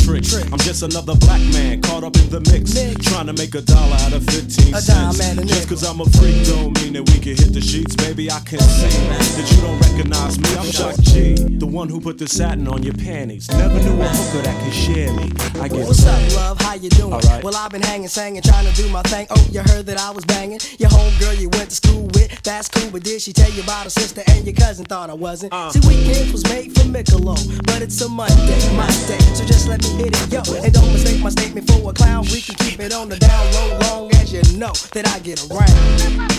another 0.84 1.16
black 1.16 1.40
man 1.52 1.80
caught 1.80 2.04
up 2.04 2.14
in 2.16 2.28
the 2.28 2.40
mix. 2.52 2.76
Trying 3.08 3.26
to 3.26 3.32
make 3.32 3.54
a 3.54 3.62
dollar 3.62 3.96
out 4.04 4.12
of 4.12 4.24
15 4.26 4.74
A 4.74 4.80
cents. 4.80 5.18
dime 5.18 5.46
Just 5.46 5.68
cause 5.68 5.82
I'm 5.82 6.00
a 6.00 6.04
freak 6.20 6.44
don't 6.46 6.76
mean 6.80 6.92
that 6.92 7.08
we 7.08 7.18
can 7.18 7.34
hit 7.36 7.52
the 7.52 7.60
sheets. 7.60 7.96
Baby, 7.96 8.30
I 8.30 8.40
can 8.40 8.60
see 8.60 8.92
that 9.08 9.46
you 9.50 9.60
don't 9.62 9.80
recognize 9.80 10.38
me. 10.38 10.48
I'm 10.56 10.70
Shock 10.70 11.00
G, 11.00 11.34
the 11.34 11.66
one 11.66 11.88
who 11.88 12.00
put 12.00 12.18
the 12.18 12.28
satin 12.28 12.68
on 12.68 12.82
your 12.82 12.94
panties. 12.94 13.48
Never 13.50 13.80
knew 13.80 14.00
a 14.00 14.08
hooker 14.08 14.42
that 14.44 14.56
could 14.62 14.74
share 14.74 15.12
me. 15.14 15.32
I 15.60 15.68
get 15.68 15.86
What's 15.86 16.04
up, 16.04 16.20
love? 16.36 16.60
How 16.60 16.74
you 16.74 16.90
doing? 16.90 17.14
Alright. 17.14 17.42
Well, 17.42 17.56
I've 17.56 17.70
been 17.70 17.82
hanging, 17.82 18.08
singing, 18.08 18.42
trying 18.42 18.66
to 18.66 18.74
do 18.74 18.88
my 18.90 19.02
thing. 19.02 19.26
Oh, 19.30 19.48
you 19.50 19.60
heard 19.60 19.86
that 19.86 19.98
I 19.98 20.10
was 20.10 20.24
banging. 20.26 20.60
Your 20.78 20.90
homegirl 20.90 21.40
you 21.40 21.48
went 21.50 21.70
to 21.70 21.76
school 21.76 22.04
with, 22.14 22.42
that's 22.42 22.68
cool. 22.68 22.90
But 22.90 23.04
did 23.04 23.22
she 23.22 23.32
tell 23.32 23.50
you 23.50 23.62
about 23.62 23.84
her 23.84 23.90
sister 23.90 24.22
and 24.28 24.44
your 24.44 24.54
cousin? 24.54 24.84
Thought 24.84 25.08
I 25.08 25.14
wasn't. 25.14 25.52
Uh. 25.52 25.70
See, 25.70 25.80
weekends 25.88 26.32
was 26.32 26.44
made 26.44 26.74
for 26.74 26.84
Michelob, 26.84 27.64
but 27.66 27.80
it's 27.80 28.00
a 28.02 28.08
Monday, 28.08 28.76
my 28.76 28.86
day. 29.08 29.18
So 29.34 29.44
just 29.44 29.68
let 29.68 29.82
me 29.82 29.88
hit 30.04 30.12
it, 30.12 30.32
yo. 30.32 30.42
And 30.62 30.73
don't 30.74 30.92
mistake 30.92 31.22
my 31.22 31.30
statement 31.30 31.70
for 31.70 31.90
a 31.90 31.92
clown. 31.92 32.24
We 32.24 32.40
can 32.40 32.56
keep 32.56 32.80
it 32.80 32.92
on 32.92 33.08
the 33.08 33.16
down 33.16 33.52
low, 33.54 33.78
long 33.78 34.14
as 34.16 34.32
you 34.32 34.42
know 34.58 34.72
that 34.92 35.08
I 35.08 35.18
get 35.20 35.40
around. 35.50 36.34